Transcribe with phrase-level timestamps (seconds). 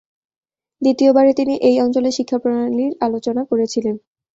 [0.81, 3.95] দ্বিতীয়বারে তিনি এই অঞ্চলের শিক্ষাপ্রণালীর আলোচনা করেছিলেন।